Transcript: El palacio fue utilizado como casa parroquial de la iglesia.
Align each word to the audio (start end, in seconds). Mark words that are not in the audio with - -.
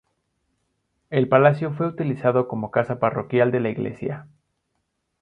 El 1.11 1.29
palacio 1.29 1.73
fue 1.73 1.85
utilizado 1.85 2.47
como 2.47 2.71
casa 2.71 2.97
parroquial 2.97 3.51
de 3.51 3.59
la 3.59 3.69
iglesia. 3.69 4.27